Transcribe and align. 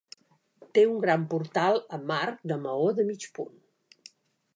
Té 0.77 0.85
un 0.91 0.95
gran 1.03 1.27
portal 1.33 1.77
amb 1.97 2.13
arc 2.15 2.39
de 2.53 2.57
maó 2.65 2.89
de 3.01 3.05
mig 3.11 3.29
punt. 3.37 3.53